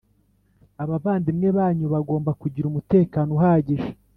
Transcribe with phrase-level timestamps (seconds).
[0.83, 3.89] Abavandimwe banyu bangomba kugira umutekano uhagije